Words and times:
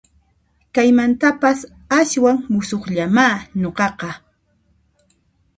Kaymantapas 0.75 1.59
aswan 1.99 2.37
musuqllamá 2.53 3.27
nuqaqqa 3.61 4.11